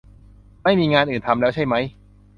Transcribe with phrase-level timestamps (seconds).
[0.63, 1.83] ไม่มีงานอื่นทำแล้วใช่มั้ย